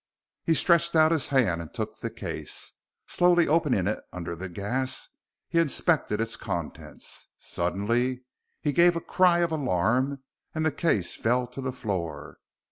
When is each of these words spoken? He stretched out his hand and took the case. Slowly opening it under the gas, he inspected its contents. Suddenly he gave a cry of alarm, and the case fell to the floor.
He 0.43 0.55
stretched 0.55 0.95
out 0.95 1.11
his 1.11 1.27
hand 1.27 1.61
and 1.61 1.71
took 1.71 1.99
the 1.99 2.09
case. 2.09 2.73
Slowly 3.05 3.47
opening 3.47 3.85
it 3.85 3.99
under 4.11 4.35
the 4.35 4.49
gas, 4.49 5.09
he 5.47 5.59
inspected 5.59 6.19
its 6.19 6.35
contents. 6.37 7.27
Suddenly 7.37 8.23
he 8.61 8.71
gave 8.71 8.95
a 8.95 8.99
cry 8.99 9.41
of 9.41 9.51
alarm, 9.51 10.23
and 10.55 10.65
the 10.65 10.71
case 10.71 11.13
fell 11.15 11.45
to 11.45 11.61
the 11.61 11.71
floor. 11.71 12.39